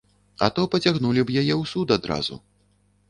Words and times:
А 0.45 0.47
то 0.59 0.63
пацягнулі 0.75 1.25
б 1.27 1.35
яе 1.41 1.55
ў 1.61 1.71
суд 1.73 1.87
адразу. 1.99 2.43